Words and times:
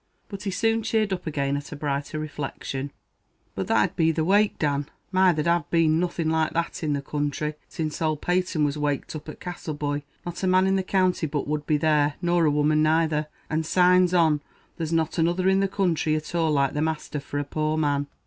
But 0.29 0.41
he 0.41 0.49
soon 0.49 0.81
cheered 0.81 1.13
up 1.13 1.27
again 1.27 1.55
at 1.55 1.71
a 1.71 1.75
brighter 1.75 2.17
reflection. 2.17 2.89
"But 3.53 3.67
that'd 3.67 3.95
be 3.95 4.11
the 4.11 4.25
wake, 4.25 4.57
Dan! 4.57 4.89
My; 5.11 5.31
there'd 5.31 5.45
have 5.45 5.69
been 5.69 5.99
nothing 5.99 6.27
like 6.27 6.53
that 6.53 6.81
in 6.81 6.93
the 6.93 7.03
counthry, 7.03 7.53
since 7.69 8.01
old 8.01 8.19
Peyton 8.19 8.65
was 8.65 8.79
waked 8.79 9.15
up 9.15 9.29
at 9.29 9.39
Castleboy; 9.39 10.01
not 10.25 10.41
a 10.41 10.47
man 10.47 10.65
in 10.65 10.75
the 10.75 10.81
county 10.81 11.27
but 11.27 11.47
would 11.47 11.67
be 11.67 11.77
there, 11.77 12.15
nor 12.19 12.45
a 12.45 12.49
woman 12.49 12.81
neither; 12.81 13.27
and 13.47 13.63
signs 13.63 14.11
on, 14.11 14.41
there's 14.77 14.91
not 14.91 15.19
another 15.19 15.47
in 15.47 15.59
the 15.59 15.67
counthry 15.67 16.15
at 16.15 16.33
all 16.33 16.51
like 16.51 16.73
the 16.73 16.81
masther 16.81 17.19
for 17.19 17.37
a 17.37 17.43
poor 17.43 17.77
man." 17.77 18.07